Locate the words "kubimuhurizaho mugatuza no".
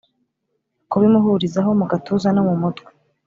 0.89-2.41